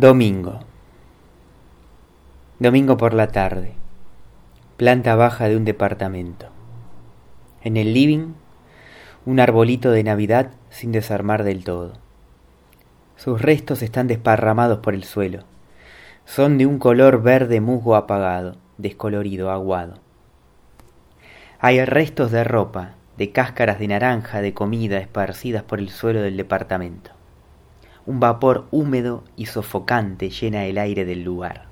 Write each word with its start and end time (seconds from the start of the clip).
Domingo. 0.00 0.60
Domingo 2.60 2.96
por 2.96 3.14
la 3.14 3.32
tarde. 3.32 3.72
Planta 4.76 5.16
baja 5.16 5.48
de 5.48 5.56
un 5.56 5.64
departamento. 5.64 6.46
En 7.62 7.76
el 7.76 7.94
living, 7.94 8.34
un 9.26 9.40
arbolito 9.40 9.90
de 9.90 10.04
Navidad 10.04 10.52
sin 10.70 10.92
desarmar 10.92 11.42
del 11.42 11.64
todo. 11.64 11.94
Sus 13.16 13.42
restos 13.42 13.82
están 13.82 14.06
desparramados 14.06 14.78
por 14.78 14.94
el 14.94 15.02
suelo. 15.02 15.42
Son 16.24 16.58
de 16.58 16.66
un 16.66 16.78
color 16.78 17.20
verde 17.20 17.60
musgo 17.60 17.96
apagado, 17.96 18.54
descolorido, 18.76 19.50
aguado. 19.50 19.94
Hay 21.58 21.84
restos 21.84 22.30
de 22.30 22.44
ropa, 22.44 22.94
de 23.16 23.32
cáscaras 23.32 23.80
de 23.80 23.88
naranja, 23.88 24.42
de 24.42 24.54
comida 24.54 24.98
esparcidas 24.98 25.64
por 25.64 25.80
el 25.80 25.88
suelo 25.88 26.22
del 26.22 26.36
departamento. 26.36 27.17
Un 28.08 28.20
vapor 28.20 28.68
húmedo 28.70 29.22
y 29.36 29.44
sofocante 29.44 30.30
llena 30.30 30.64
el 30.64 30.78
aire 30.78 31.04
del 31.04 31.24
lugar. 31.24 31.66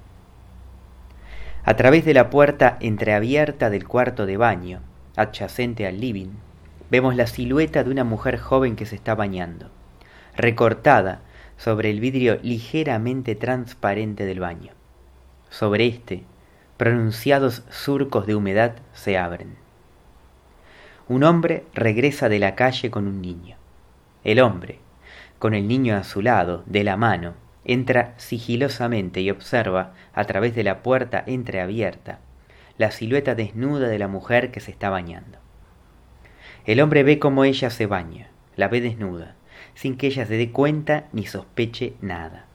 A 1.64 1.76
través 1.76 2.04
de 2.04 2.12
la 2.12 2.28
puerta 2.28 2.76
entreabierta 2.80 3.70
del 3.70 3.88
cuarto 3.88 4.26
de 4.26 4.36
baño, 4.36 4.82
adyacente 5.16 5.86
al 5.86 5.98
living, 5.98 6.28
vemos 6.90 7.16
la 7.16 7.26
silueta 7.26 7.84
de 7.84 7.90
una 7.90 8.04
mujer 8.04 8.36
joven 8.36 8.76
que 8.76 8.84
se 8.84 8.96
está 8.96 9.14
bañando, 9.14 9.70
recortada 10.36 11.22
sobre 11.56 11.88
el 11.88 12.00
vidrio 12.00 12.38
ligeramente 12.42 13.34
transparente 13.34 14.26
del 14.26 14.40
baño. 14.40 14.72
Sobre 15.48 15.86
este, 15.86 16.24
pronunciados 16.76 17.64
surcos 17.70 18.26
de 18.26 18.34
humedad 18.34 18.74
se 18.92 19.16
abren. 19.16 19.56
Un 21.08 21.24
hombre 21.24 21.64
regresa 21.72 22.28
de 22.28 22.40
la 22.40 22.54
calle 22.56 22.90
con 22.90 23.06
un 23.06 23.22
niño. 23.22 23.56
El 24.22 24.40
hombre, 24.40 24.80
con 25.38 25.54
el 25.54 25.68
niño 25.68 25.96
a 25.96 26.04
su 26.04 26.22
lado, 26.22 26.62
de 26.66 26.84
la 26.84 26.96
mano, 26.96 27.34
entra 27.64 28.14
sigilosamente 28.16 29.20
y 29.20 29.30
observa, 29.30 29.92
a 30.14 30.24
través 30.24 30.54
de 30.54 30.64
la 30.64 30.82
puerta 30.82 31.22
entreabierta, 31.26 32.20
la 32.78 32.90
silueta 32.90 33.34
desnuda 33.34 33.88
de 33.88 33.98
la 33.98 34.08
mujer 34.08 34.50
que 34.50 34.60
se 34.60 34.70
está 34.70 34.90
bañando. 34.90 35.38
El 36.64 36.80
hombre 36.80 37.02
ve 37.02 37.18
cómo 37.18 37.44
ella 37.44 37.70
se 37.70 37.86
baña, 37.86 38.28
la 38.56 38.68
ve 38.68 38.80
desnuda, 38.80 39.34
sin 39.74 39.96
que 39.96 40.08
ella 40.08 40.26
se 40.26 40.36
dé 40.36 40.50
cuenta 40.50 41.06
ni 41.12 41.26
sospeche 41.26 41.94
nada. 42.00 42.46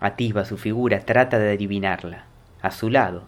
Atisba 0.00 0.44
su 0.44 0.56
figura, 0.56 1.00
trata 1.00 1.38
de 1.38 1.52
adivinarla. 1.52 2.24
A 2.62 2.70
su 2.70 2.90
lado, 2.90 3.24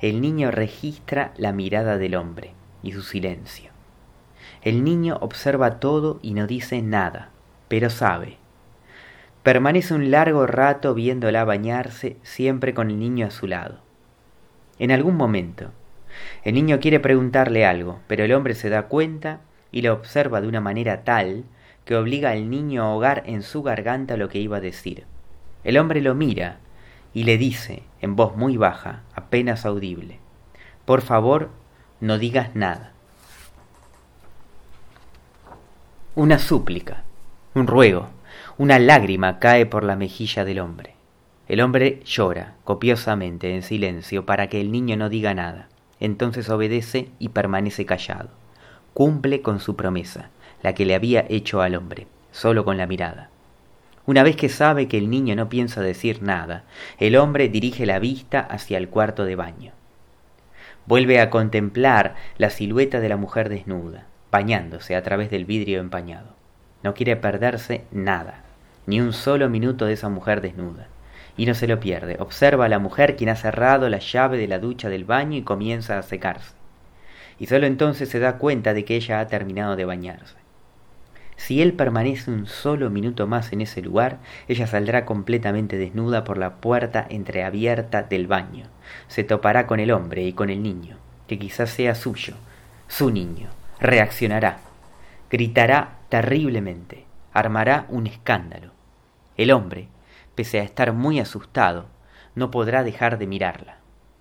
el 0.00 0.20
niño 0.20 0.50
registra 0.50 1.32
la 1.36 1.52
mirada 1.52 1.98
del 1.98 2.14
hombre 2.14 2.52
y 2.82 2.92
su 2.92 3.02
silencio. 3.02 3.70
El 4.62 4.84
niño 4.84 5.18
observa 5.20 5.80
todo 5.80 6.20
y 6.22 6.34
no 6.34 6.46
dice 6.46 6.82
nada, 6.82 7.30
pero 7.68 7.90
sabe, 7.90 8.36
Permanece 9.42 9.94
un 9.94 10.12
largo 10.12 10.46
rato 10.46 10.94
viéndola 10.94 11.44
bañarse, 11.44 12.16
siempre 12.22 12.74
con 12.74 12.90
el 12.90 13.00
niño 13.00 13.26
a 13.26 13.30
su 13.30 13.48
lado. 13.48 13.78
En 14.78 14.92
algún 14.92 15.16
momento, 15.16 15.72
el 16.44 16.54
niño 16.54 16.78
quiere 16.78 17.00
preguntarle 17.00 17.66
algo, 17.66 18.00
pero 18.06 18.24
el 18.24 18.32
hombre 18.32 18.54
se 18.54 18.68
da 18.68 18.84
cuenta 18.84 19.40
y 19.72 19.82
lo 19.82 19.94
observa 19.94 20.40
de 20.40 20.46
una 20.46 20.60
manera 20.60 21.02
tal 21.02 21.44
que 21.84 21.96
obliga 21.96 22.30
al 22.30 22.50
niño 22.50 22.82
a 22.82 22.86
ahogar 22.86 23.24
en 23.26 23.42
su 23.42 23.62
garganta 23.62 24.16
lo 24.16 24.28
que 24.28 24.38
iba 24.38 24.58
a 24.58 24.60
decir. 24.60 25.06
El 25.64 25.76
hombre 25.78 26.00
lo 26.00 26.14
mira 26.14 26.58
y 27.12 27.24
le 27.24 27.36
dice, 27.36 27.82
en 28.00 28.14
voz 28.14 28.36
muy 28.36 28.56
baja, 28.56 29.02
apenas 29.14 29.66
audible, 29.66 30.18
Por 30.84 31.02
favor, 31.02 31.50
no 32.00 32.18
digas 32.18 32.54
nada. 32.54 32.92
Una 36.14 36.38
súplica, 36.38 37.04
un 37.54 37.66
ruego, 37.66 38.08
una 38.58 38.78
lágrima 38.78 39.38
cae 39.38 39.64
por 39.64 39.82
la 39.82 39.96
mejilla 39.96 40.44
del 40.44 40.60
hombre. 40.60 40.94
El 41.48 41.60
hombre 41.60 42.00
llora 42.04 42.54
copiosamente 42.64 43.54
en 43.54 43.62
silencio 43.62 44.26
para 44.26 44.48
que 44.48 44.60
el 44.60 44.70
niño 44.70 44.96
no 44.96 45.08
diga 45.08 45.34
nada. 45.34 45.68
Entonces 46.00 46.48
obedece 46.50 47.08
y 47.18 47.30
permanece 47.30 47.86
callado. 47.86 48.30
Cumple 48.94 49.40
con 49.40 49.58
su 49.58 49.74
promesa, 49.74 50.30
la 50.62 50.74
que 50.74 50.84
le 50.84 50.94
había 50.94 51.24
hecho 51.28 51.62
al 51.62 51.74
hombre, 51.74 52.06
solo 52.30 52.64
con 52.64 52.76
la 52.76 52.86
mirada. 52.86 53.30
Una 54.04 54.22
vez 54.22 54.36
que 54.36 54.48
sabe 54.48 54.88
que 54.88 54.98
el 54.98 55.08
niño 55.08 55.34
no 55.34 55.48
piensa 55.48 55.80
decir 55.80 56.22
nada, 56.22 56.64
el 56.98 57.16
hombre 57.16 57.48
dirige 57.48 57.86
la 57.86 58.00
vista 58.00 58.40
hacia 58.40 58.78
el 58.78 58.88
cuarto 58.88 59.24
de 59.24 59.36
baño. 59.36 59.72
Vuelve 60.86 61.20
a 61.20 61.30
contemplar 61.30 62.16
la 62.36 62.50
silueta 62.50 63.00
de 63.00 63.08
la 63.08 63.16
mujer 63.16 63.48
desnuda, 63.48 64.06
bañándose 64.30 64.96
a 64.96 65.02
través 65.02 65.30
del 65.30 65.44
vidrio 65.44 65.80
empañado. 65.80 66.34
No 66.82 66.94
quiere 66.94 67.16
perderse 67.16 67.84
nada 67.92 68.42
ni 68.86 69.00
un 69.00 69.12
solo 69.12 69.48
minuto 69.48 69.86
de 69.86 69.94
esa 69.94 70.08
mujer 70.08 70.40
desnuda. 70.40 70.88
Y 71.36 71.46
no 71.46 71.54
se 71.54 71.66
lo 71.66 71.80
pierde. 71.80 72.16
Observa 72.18 72.66
a 72.66 72.68
la 72.68 72.78
mujer 72.78 73.16
quien 73.16 73.30
ha 73.30 73.36
cerrado 73.36 73.88
la 73.88 73.98
llave 73.98 74.36
de 74.36 74.48
la 74.48 74.58
ducha 74.58 74.88
del 74.88 75.04
baño 75.04 75.36
y 75.36 75.42
comienza 75.42 75.98
a 75.98 76.02
secarse. 76.02 76.54
Y 77.38 77.46
solo 77.46 77.66
entonces 77.66 78.08
se 78.08 78.18
da 78.18 78.38
cuenta 78.38 78.74
de 78.74 78.84
que 78.84 78.96
ella 78.96 79.20
ha 79.20 79.26
terminado 79.26 79.76
de 79.76 79.84
bañarse. 79.84 80.36
Si 81.36 81.62
él 81.62 81.72
permanece 81.72 82.30
un 82.30 82.46
solo 82.46 82.90
minuto 82.90 83.26
más 83.26 83.52
en 83.52 83.62
ese 83.62 83.80
lugar, 83.80 84.18
ella 84.46 84.66
saldrá 84.66 85.06
completamente 85.06 85.76
desnuda 85.76 86.22
por 86.22 86.38
la 86.38 86.56
puerta 86.56 87.06
entreabierta 87.08 88.02
del 88.02 88.26
baño. 88.26 88.66
Se 89.08 89.24
topará 89.24 89.66
con 89.66 89.80
el 89.80 89.90
hombre 89.90 90.22
y 90.22 90.34
con 90.34 90.50
el 90.50 90.62
niño, 90.62 90.98
que 91.26 91.38
quizás 91.38 91.70
sea 91.70 91.94
suyo, 91.94 92.34
su 92.86 93.10
niño. 93.10 93.48
Reaccionará. 93.80 94.58
Gritará 95.30 95.96
terriblemente 96.10 97.06
armará 97.32 97.86
un 97.88 98.06
escándalo. 98.06 98.71
El 99.42 99.50
hombre, 99.50 99.88
pese 100.36 100.60
a 100.60 100.62
estar 100.62 100.92
muy 100.92 101.18
asustado, 101.18 101.86
no 102.36 102.52
podrá 102.52 102.84
dejar 102.84 103.18
de 103.18 103.26
mirarla. 103.26 103.78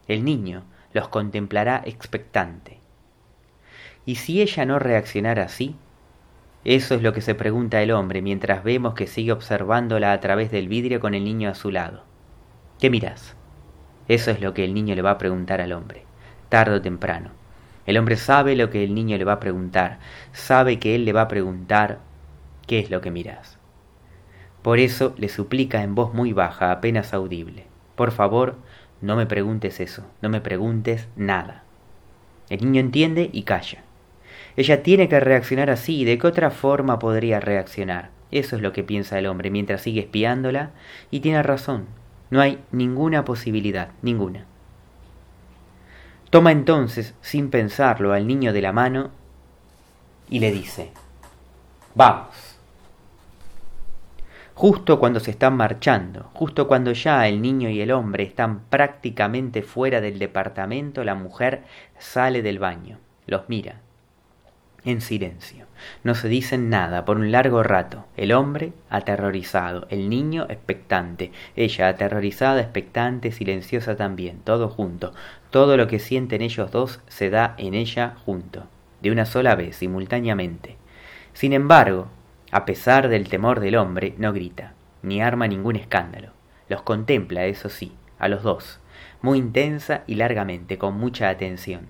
El 0.07 0.25
niño 0.25 0.63
los 0.93 1.09
contemplará 1.09 1.79
expectante. 1.85 2.79
¿Y 4.03 4.15
si 4.15 4.41
ella 4.41 4.65
no 4.65 4.79
reaccionara 4.79 5.43
así? 5.43 5.75
Eso 6.65 6.95
es 6.95 7.03
lo 7.03 7.13
que 7.13 7.21
se 7.21 7.35
pregunta 7.35 7.83
el 7.83 7.91
hombre 7.91 8.23
mientras 8.23 8.63
vemos 8.63 8.95
que 8.95 9.05
sigue 9.05 9.31
observándola 9.31 10.11
a 10.11 10.19
través 10.21 10.49
del 10.49 10.67
vidrio 10.67 10.99
con 10.99 11.13
el 11.13 11.23
niño 11.23 11.51
a 11.51 11.53
su 11.53 11.69
lado. 11.69 12.03
¿Qué 12.79 12.89
miras? 12.89 13.35
Eso 14.07 14.31
es 14.31 14.41
lo 14.41 14.55
que 14.55 14.65
el 14.65 14.73
niño 14.73 14.95
le 14.95 15.03
va 15.03 15.11
a 15.11 15.17
preguntar 15.19 15.61
al 15.61 15.73
hombre, 15.73 16.03
tarde 16.49 16.77
o 16.77 16.81
temprano. 16.81 17.29
El 17.85 17.99
hombre 17.99 18.17
sabe 18.17 18.55
lo 18.55 18.71
que 18.71 18.83
el 18.83 18.95
niño 18.95 19.19
le 19.19 19.23
va 19.23 19.33
a 19.33 19.39
preguntar, 19.39 19.99
sabe 20.33 20.79
que 20.79 20.95
él 20.95 21.05
le 21.05 21.13
va 21.13 21.21
a 21.21 21.27
preguntar 21.27 21.99
qué 22.65 22.79
es 22.79 22.89
lo 22.89 23.01
que 23.01 23.11
miras. 23.11 23.60
Por 24.61 24.79
eso 24.79 25.15
le 25.17 25.29
suplica 25.29 25.83
en 25.83 25.95
voz 25.95 26.13
muy 26.13 26.33
baja, 26.33 26.71
apenas 26.71 27.13
audible, 27.13 27.65
por 27.95 28.11
favor, 28.11 28.55
no 29.01 29.15
me 29.15 29.25
preguntes 29.25 29.79
eso, 29.79 30.05
no 30.21 30.29
me 30.29 30.41
preguntes 30.41 31.07
nada. 31.15 31.63
El 32.49 32.59
niño 32.65 32.81
entiende 32.81 33.29
y 33.31 33.43
calla. 33.43 33.83
Ella 34.57 34.83
tiene 34.83 35.09
que 35.09 35.19
reaccionar 35.19 35.69
así, 35.69 36.05
¿de 36.05 36.17
qué 36.17 36.27
otra 36.27 36.51
forma 36.51 36.99
podría 36.99 37.39
reaccionar? 37.39 38.09
Eso 38.29 38.55
es 38.55 38.61
lo 38.61 38.71
que 38.71 38.83
piensa 38.83 39.17
el 39.17 39.25
hombre 39.25 39.49
mientras 39.49 39.81
sigue 39.81 40.01
espiándola 40.01 40.71
y 41.09 41.21
tiene 41.21 41.41
razón, 41.41 41.87
no 42.29 42.39
hay 42.39 42.59
ninguna 42.71 43.25
posibilidad, 43.25 43.89
ninguna. 44.01 44.45
Toma 46.29 46.51
entonces, 46.51 47.15
sin 47.21 47.49
pensarlo, 47.49 48.13
al 48.13 48.27
niño 48.27 48.53
de 48.53 48.61
la 48.61 48.71
mano 48.71 49.09
y 50.29 50.39
le 50.39 50.51
dice, 50.51 50.91
Vamos 51.93 52.50
justo 54.53 54.99
cuando 54.99 55.19
se 55.19 55.31
están 55.31 55.55
marchando, 55.55 56.29
justo 56.33 56.67
cuando 56.67 56.91
ya 56.91 57.27
el 57.27 57.41
niño 57.41 57.69
y 57.69 57.81
el 57.81 57.91
hombre 57.91 58.23
están 58.23 58.61
prácticamente 58.69 59.61
fuera 59.63 60.01
del 60.01 60.19
departamento, 60.19 61.03
la 61.03 61.15
mujer 61.15 61.63
sale 61.97 62.41
del 62.41 62.59
baño, 62.59 62.99
los 63.27 63.47
mira, 63.47 63.81
en 64.83 65.01
silencio. 65.01 65.65
No 66.03 66.15
se 66.15 66.27
dicen 66.27 66.69
nada 66.69 67.05
por 67.05 67.17
un 67.17 67.31
largo 67.31 67.63
rato. 67.63 68.05
El 68.17 68.31
hombre 68.31 68.73
aterrorizado, 68.89 69.87
el 69.89 70.09
niño 70.09 70.45
expectante, 70.49 71.31
ella 71.55 71.87
aterrorizada, 71.87 72.61
expectante, 72.61 73.31
silenciosa 73.31 73.95
también, 73.95 74.39
todo 74.43 74.69
junto. 74.69 75.13
Todo 75.49 75.77
lo 75.77 75.87
que 75.87 75.99
sienten 75.99 76.41
ellos 76.41 76.71
dos 76.71 76.99
se 77.07 77.29
da 77.29 77.55
en 77.57 77.73
ella 77.73 78.15
junto, 78.25 78.65
de 79.01 79.11
una 79.11 79.25
sola 79.25 79.55
vez, 79.55 79.75
simultáneamente. 79.75 80.77
Sin 81.33 81.53
embargo, 81.53 82.07
a 82.51 82.65
pesar 82.65 83.07
del 83.07 83.29
temor 83.29 83.61
del 83.61 83.77
hombre, 83.77 84.13
no 84.17 84.33
grita, 84.33 84.73
ni 85.01 85.21
arma 85.21 85.47
ningún 85.47 85.77
escándalo. 85.77 86.31
Los 86.67 86.81
contempla, 86.81 87.45
eso 87.45 87.69
sí, 87.69 87.93
a 88.19 88.27
los 88.27 88.43
dos, 88.43 88.79
muy 89.21 89.37
intensa 89.37 90.03
y 90.05 90.15
largamente, 90.15 90.77
con 90.77 90.95
mucha 90.95 91.29
atención. 91.29 91.87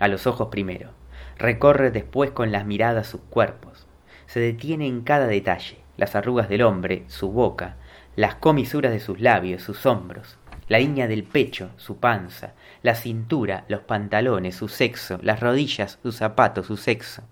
A 0.00 0.08
los 0.08 0.26
ojos 0.26 0.48
primero. 0.48 0.90
Recorre 1.38 1.90
después 1.90 2.32
con 2.32 2.50
las 2.50 2.66
miradas 2.66 3.06
sus 3.06 3.20
cuerpos. 3.30 3.86
Se 4.26 4.40
detiene 4.40 4.86
en 4.86 5.02
cada 5.02 5.26
detalle, 5.26 5.78
las 5.96 6.16
arrugas 6.16 6.48
del 6.48 6.62
hombre, 6.62 7.04
su 7.06 7.30
boca, 7.30 7.76
las 8.16 8.34
comisuras 8.34 8.92
de 8.92 9.00
sus 9.00 9.20
labios, 9.20 9.62
sus 9.62 9.86
hombros, 9.86 10.36
la 10.68 10.78
línea 10.78 11.06
del 11.06 11.22
pecho, 11.22 11.70
su 11.76 11.98
panza, 11.98 12.54
la 12.82 12.94
cintura, 12.94 13.64
los 13.68 13.80
pantalones, 13.82 14.56
su 14.56 14.68
sexo, 14.68 15.18
las 15.22 15.40
rodillas, 15.40 15.98
sus 16.02 16.16
zapatos, 16.16 16.66
su 16.66 16.76
sexo, 16.76 17.22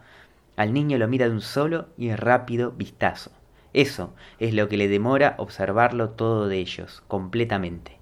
al 0.57 0.73
niño 0.73 0.99
lo 0.99 1.09
mira 1.09 1.29
de 1.29 1.35
un 1.35 1.41
solo 1.41 1.89
y 1.97 2.13
rápido 2.15 2.73
vistazo. 2.73 3.31
Eso 3.73 4.15
es 4.39 4.53
lo 4.53 4.69
que 4.69 4.77
le 4.77 4.89
demora 4.89 5.35
observarlo 5.39 6.11
todo 6.11 6.49
de 6.49 6.59
ellos, 6.59 7.03
completamente. 7.07 7.99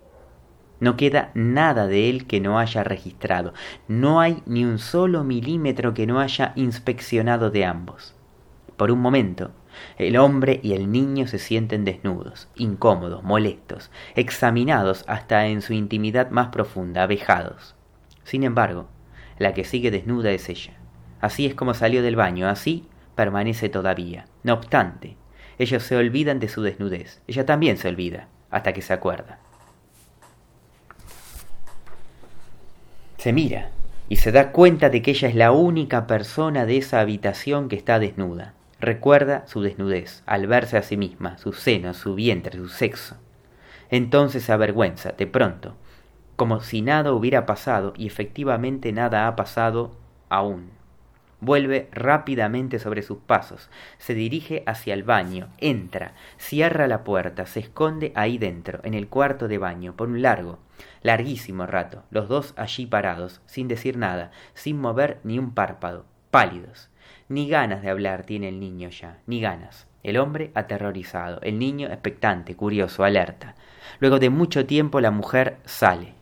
No 0.80 0.96
queda 0.96 1.30
nada 1.34 1.86
de 1.86 2.08
él 2.08 2.26
que 2.26 2.40
no 2.40 2.58
haya 2.58 2.84
registrado, 2.84 3.52
no 3.88 4.20
hay 4.20 4.42
ni 4.46 4.64
un 4.64 4.78
solo 4.78 5.24
milímetro 5.24 5.92
que 5.92 6.06
no 6.06 6.20
haya 6.20 6.52
inspeccionado 6.54 7.50
de 7.50 7.64
ambos. 7.64 8.14
Por 8.76 8.92
un 8.92 9.00
momento, 9.00 9.50
el 9.96 10.16
hombre 10.16 10.60
y 10.62 10.72
el 10.72 10.90
niño 10.92 11.26
se 11.26 11.38
sienten 11.38 11.84
desnudos, 11.84 12.48
incómodos, 12.54 13.24
molestos, 13.24 13.90
examinados 14.14 15.04
hasta 15.08 15.46
en 15.48 15.62
su 15.62 15.72
intimidad 15.72 16.30
más 16.30 16.48
profunda, 16.48 17.02
abejados. 17.02 17.74
Sin 18.22 18.44
embargo, 18.44 18.88
la 19.38 19.54
que 19.54 19.64
sigue 19.64 19.90
desnuda 19.90 20.30
es 20.30 20.48
ella. 20.48 20.77
Así 21.20 21.46
es 21.46 21.54
como 21.54 21.74
salió 21.74 22.02
del 22.02 22.16
baño, 22.16 22.48
así 22.48 22.86
permanece 23.14 23.68
todavía. 23.68 24.26
No 24.44 24.54
obstante, 24.54 25.16
ellos 25.58 25.82
se 25.82 25.96
olvidan 25.96 26.38
de 26.38 26.48
su 26.48 26.62
desnudez. 26.62 27.20
Ella 27.26 27.44
también 27.44 27.76
se 27.76 27.88
olvida, 27.88 28.28
hasta 28.50 28.72
que 28.72 28.82
se 28.82 28.92
acuerda. 28.92 29.40
Se 33.16 33.32
mira 33.32 33.70
y 34.08 34.16
se 34.16 34.30
da 34.30 34.52
cuenta 34.52 34.88
de 34.88 35.02
que 35.02 35.10
ella 35.10 35.28
es 35.28 35.34
la 35.34 35.50
única 35.50 36.06
persona 36.06 36.64
de 36.64 36.78
esa 36.78 37.00
habitación 37.00 37.68
que 37.68 37.76
está 37.76 37.98
desnuda. 37.98 38.54
Recuerda 38.80 39.44
su 39.48 39.60
desnudez, 39.60 40.22
al 40.24 40.46
verse 40.46 40.76
a 40.76 40.82
sí 40.82 40.96
misma, 40.96 41.36
sus 41.38 41.58
senos, 41.58 41.96
su 41.96 42.14
vientre, 42.14 42.56
su 42.56 42.68
sexo. 42.68 43.16
Entonces 43.90 44.44
se 44.44 44.52
avergüenza, 44.52 45.12
de 45.12 45.26
pronto, 45.26 45.74
como 46.36 46.60
si 46.60 46.82
nada 46.82 47.12
hubiera 47.12 47.44
pasado, 47.44 47.92
y 47.96 48.06
efectivamente 48.06 48.92
nada 48.92 49.26
ha 49.26 49.34
pasado 49.34 49.96
aún. 50.28 50.77
Vuelve 51.40 51.88
rápidamente 51.92 52.78
sobre 52.78 53.02
sus 53.02 53.18
pasos, 53.18 53.70
se 53.98 54.14
dirige 54.14 54.64
hacia 54.66 54.94
el 54.94 55.04
baño, 55.04 55.48
entra, 55.58 56.14
cierra 56.36 56.88
la 56.88 57.04
puerta, 57.04 57.46
se 57.46 57.60
esconde 57.60 58.12
ahí 58.16 58.38
dentro, 58.38 58.80
en 58.82 58.94
el 58.94 59.08
cuarto 59.08 59.46
de 59.46 59.58
baño, 59.58 59.94
por 59.94 60.08
un 60.08 60.20
largo, 60.20 60.58
larguísimo 61.02 61.66
rato, 61.66 62.02
los 62.10 62.28
dos 62.28 62.54
allí 62.56 62.86
parados, 62.86 63.40
sin 63.46 63.68
decir 63.68 63.96
nada, 63.96 64.32
sin 64.54 64.80
mover 64.80 65.20
ni 65.22 65.38
un 65.38 65.54
párpado, 65.54 66.06
pálidos, 66.30 66.90
ni 67.28 67.48
ganas 67.48 67.82
de 67.82 67.90
hablar 67.90 68.24
tiene 68.24 68.48
el 68.48 68.58
niño 68.58 68.88
ya, 68.88 69.18
ni 69.26 69.40
ganas. 69.40 69.86
El 70.02 70.16
hombre 70.16 70.52
aterrorizado, 70.54 71.40
el 71.42 71.58
niño 71.58 71.88
expectante, 71.88 72.54
curioso, 72.56 73.04
alerta. 73.04 73.54
Luego 74.00 74.18
de 74.18 74.30
mucho 74.30 74.64
tiempo 74.64 75.00
la 75.00 75.10
mujer 75.10 75.58
sale, 75.64 76.14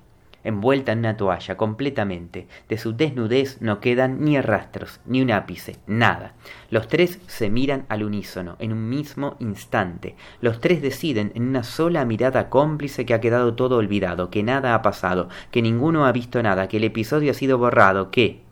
envuelta 0.47 0.93
en 0.93 1.01
una 1.01 1.17
toalla 1.17 1.57
completamente. 1.57 2.47
De 2.69 2.79
su 2.79 2.97
desnudez 2.97 3.61
no 3.61 3.81
quedan 3.81 4.25
ni 4.25 4.41
rastros, 4.41 5.01
ni 5.05 5.21
un 5.23 5.31
ápice, 5.31 5.77
nada. 5.87 6.35
Los 6.71 6.89
tres 6.89 7.19
se 7.27 7.51
miran 7.51 7.85
al 7.89 8.03
unísono, 8.03 8.57
en 8.59 8.73
un 8.73 8.89
mismo 8.89 9.37
instante. 9.41 10.15
Los 10.41 10.61
tres 10.61 10.83
deciden 10.83 11.33
en 11.35 11.49
una 11.49 11.63
sola 11.63 12.05
mirada 12.05 12.49
cómplice 12.49 13.05
que 13.05 13.15
ha 13.15 13.21
quedado 13.21 13.55
todo 13.55 13.77
olvidado, 13.77 14.31
que 14.31 14.43
nada 14.43 14.75
ha 14.75 14.83
pasado, 14.83 15.29
que 15.51 15.63
ninguno 15.63 16.07
ha 16.07 16.13
visto 16.13 16.43
nada, 16.43 16.69
que 16.69 16.77
el 16.79 16.85
episodio 16.85 17.31
ha 17.31 17.35
sido 17.35 17.59
borrado, 17.59 18.11
que, 18.11 18.43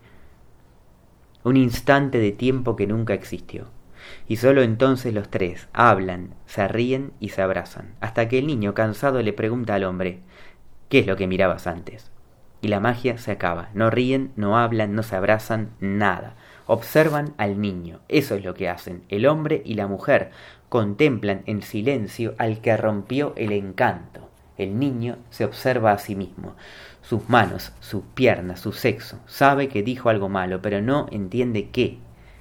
un 1.44 1.56
instante 1.56 2.18
de 2.18 2.32
tiempo 2.32 2.74
que 2.74 2.86
nunca 2.86 3.14
existió. 3.14 3.66
Y 4.26 4.36
sólo 4.36 4.62
entonces 4.62 5.14
los 5.14 5.28
tres 5.28 5.68
hablan, 5.72 6.34
se 6.46 6.66
ríen 6.68 7.12
y 7.20 7.30
se 7.30 7.42
abrazan, 7.42 7.94
hasta 8.00 8.28
que 8.28 8.38
el 8.38 8.46
niño 8.46 8.74
cansado 8.74 9.22
le 9.22 9.32
pregunta 9.32 9.74
al 9.74 9.84
hombre 9.84 10.20
¿Qué 10.88 11.00
es 11.00 11.06
lo 11.06 11.16
que 11.16 11.26
mirabas 11.26 11.66
antes? 11.66 12.10
Y 12.60 12.68
la 12.68 12.80
magia 12.80 13.18
se 13.18 13.32
acaba. 13.32 13.68
No 13.74 13.90
ríen, 13.90 14.32
no 14.36 14.58
hablan, 14.58 14.94
no 14.94 15.02
se 15.02 15.16
abrazan, 15.16 15.70
nada. 15.80 16.34
Observan 16.66 17.34
al 17.36 17.60
niño. 17.60 18.00
Eso 18.08 18.34
es 18.34 18.44
lo 18.44 18.54
que 18.54 18.68
hacen. 18.68 19.02
El 19.08 19.26
hombre 19.26 19.62
y 19.64 19.74
la 19.74 19.86
mujer 19.86 20.30
contemplan 20.68 21.42
en 21.46 21.62
silencio 21.62 22.34
al 22.38 22.60
que 22.60 22.76
rompió 22.76 23.34
el 23.36 23.52
encanto. 23.52 24.30
El 24.56 24.78
niño 24.78 25.18
se 25.30 25.44
observa 25.44 25.92
a 25.92 25.98
sí 25.98 26.14
mismo 26.14 26.54
sus 27.04 27.28
manos, 27.28 27.72
sus 27.80 28.02
piernas, 28.14 28.60
su 28.60 28.72
sexo. 28.72 29.20
Sabe 29.26 29.68
que 29.68 29.82
dijo 29.82 30.08
algo 30.08 30.28
malo, 30.28 30.62
pero 30.62 30.80
no 30.80 31.06
entiende 31.10 31.68
qué. 31.68 31.98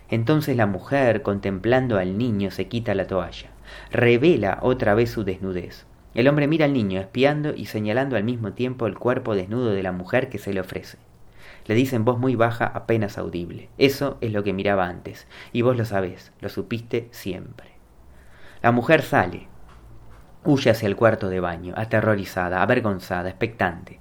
Entonces 0.10 0.56
la 0.56 0.68
mujer, 0.68 1.22
contemplando 1.22 1.98
al 1.98 2.18
niño, 2.18 2.50
se 2.50 2.68
quita 2.68 2.96
la 2.96 3.06
toalla. 3.06 3.50
Revela 3.92 4.60
otra 4.62 4.94
vez 4.94 5.12
su 5.12 5.24
desnudez. 5.24 5.86
El 6.13 6.27
hombre 6.27 6.48
mira 6.48 6.65
al 6.65 6.74
niño, 6.74 7.00
espiando 7.00 7.56
y 7.56 7.65
señalando 7.65 8.15
al 8.15 8.24
mismo 8.24 8.54
tiempo 8.54 8.86
el 8.86 8.98
cuerpo 8.98 9.36
desnudo 9.36 9.71
de 9.71 9.83
la 9.83 9.92
mujer 9.92 10.30
que 10.30 10.38
se 10.38 10.54
le 10.54 10.60
ofrece. 10.60 10.98
Le 11.65 11.75
dice 11.75 11.95
en 11.95 12.06
voz 12.06 12.19
muy 12.19 12.36
baja, 12.36 12.65
apenas 12.65 13.18
audible. 13.18 13.69
Eso 13.77 14.18
es 14.21 14.31
lo 14.31 14.44
que 14.44 14.54
miraba 14.54 14.88
antes, 14.88 15.27
y 15.54 15.62
vos 15.62 15.77
lo 15.77 15.86
sabés, 15.86 16.31
lo 16.39 16.50
supiste 16.50 17.07
siempre. 17.12 17.71
La 18.62 18.71
mujer 18.71 19.01
sale, 19.01 19.48
huye 20.45 20.69
hacia 20.69 20.88
el 20.88 20.95
cuarto 20.95 21.30
de 21.30 21.39
baño, 21.39 21.74
aterrorizada, 21.75 22.62
avergonzada, 22.62 23.30
expectante. 23.30 24.00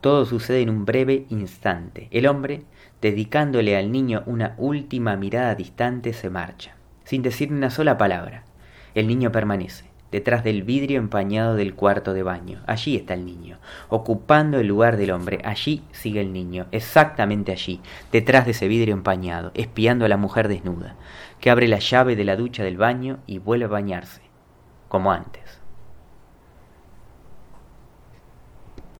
Todo 0.00 0.26
sucede 0.26 0.60
en 0.60 0.70
un 0.70 0.84
breve 0.84 1.24
instante. 1.30 2.08
El 2.10 2.26
hombre, 2.26 2.64
dedicándole 3.00 3.76
al 3.76 3.90
niño 3.90 4.22
una 4.26 4.54
última 4.58 5.16
mirada 5.16 5.54
distante, 5.54 6.12
se 6.12 6.28
marcha, 6.28 6.76
sin 7.04 7.22
decir 7.22 7.52
una 7.52 7.70
sola 7.70 7.96
palabra. 7.96 8.44
El 8.94 9.06
niño 9.06 9.32
permanece, 9.32 9.86
detrás 10.14 10.44
del 10.44 10.62
vidrio 10.62 11.00
empañado 11.00 11.56
del 11.56 11.74
cuarto 11.74 12.14
de 12.14 12.22
baño. 12.22 12.62
Allí 12.68 12.94
está 12.94 13.14
el 13.14 13.24
niño, 13.24 13.58
ocupando 13.88 14.60
el 14.60 14.68
lugar 14.68 14.96
del 14.96 15.10
hombre. 15.10 15.40
Allí 15.42 15.82
sigue 15.90 16.20
el 16.20 16.32
niño, 16.32 16.66
exactamente 16.70 17.50
allí, 17.50 17.80
detrás 18.12 18.44
de 18.44 18.52
ese 18.52 18.68
vidrio 18.68 18.94
empañado, 18.94 19.50
espiando 19.54 20.04
a 20.04 20.08
la 20.08 20.16
mujer 20.16 20.46
desnuda, 20.46 20.94
que 21.40 21.50
abre 21.50 21.66
la 21.66 21.80
llave 21.80 22.14
de 22.14 22.22
la 22.22 22.36
ducha 22.36 22.62
del 22.62 22.76
baño 22.76 23.18
y 23.26 23.38
vuelve 23.38 23.64
a 23.64 23.68
bañarse, 23.68 24.22
como 24.86 25.10
antes. 25.10 25.53